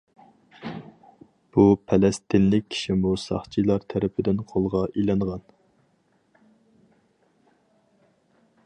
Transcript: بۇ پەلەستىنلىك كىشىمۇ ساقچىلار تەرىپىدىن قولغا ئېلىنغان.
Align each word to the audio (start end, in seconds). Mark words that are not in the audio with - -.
بۇ 1.57 1.65
پەلەستىنلىك 1.91 2.65
كىشىمۇ 2.77 3.11
ساقچىلار 3.25 3.85
تەرىپىدىن 3.95 4.41
قولغا 4.53 4.83
ئېلىنغان. 4.89 5.47